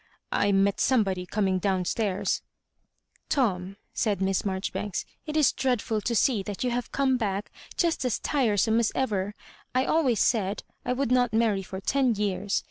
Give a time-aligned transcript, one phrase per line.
[0.31, 2.41] I met somebody coming down stairs
[3.25, 7.51] —^", "Tom," said Miss Maijoribanks, "it is dread ful to seeiJial; you have come back
[7.77, 9.35] just as tire some as ever.
[9.75, 12.59] I always said, I would not mar ry for ten years.